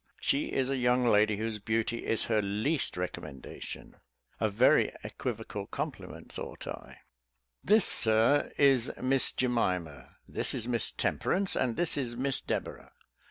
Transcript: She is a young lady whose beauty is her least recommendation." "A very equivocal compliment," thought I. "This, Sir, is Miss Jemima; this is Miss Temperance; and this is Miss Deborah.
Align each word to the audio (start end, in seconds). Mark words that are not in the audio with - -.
She 0.19 0.47
is 0.51 0.71
a 0.71 0.77
young 0.77 1.05
lady 1.05 1.37
whose 1.37 1.59
beauty 1.59 2.07
is 2.07 2.23
her 2.23 2.41
least 2.41 2.97
recommendation." 2.97 3.97
"A 4.39 4.49
very 4.49 4.91
equivocal 5.03 5.67
compliment," 5.67 6.31
thought 6.33 6.65
I. 6.65 7.01
"This, 7.63 7.85
Sir, 7.85 8.51
is 8.57 8.91
Miss 8.99 9.31
Jemima; 9.31 10.15
this 10.27 10.55
is 10.55 10.67
Miss 10.67 10.89
Temperance; 10.89 11.55
and 11.55 11.75
this 11.75 11.97
is 11.97 12.15
Miss 12.17 12.41
Deborah. 12.41 12.93